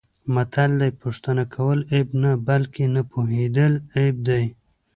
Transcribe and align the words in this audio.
متل 0.33 0.71
دی: 0.81 0.91
پوښتنه 1.01 1.43
کول 1.55 1.79
عیب 1.91 2.09
نه، 2.21 2.31
بلکه 2.47 2.83
نه 2.95 3.01
پوهېدل 3.11 3.73
عیب 3.95 4.15
دی. 4.27 4.43